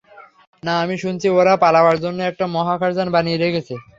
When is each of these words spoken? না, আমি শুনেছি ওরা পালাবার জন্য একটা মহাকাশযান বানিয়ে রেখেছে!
না, 0.63 0.83
আমি 0.83 0.95
শুনেছি 1.01 1.27
ওরা 1.31 1.53
পালাবার 1.63 1.97
জন্য 2.03 2.19
একটা 2.25 2.45
মহাকাশযান 2.55 3.07
বানিয়ে 3.15 3.37
রেখেছে! 3.37 3.73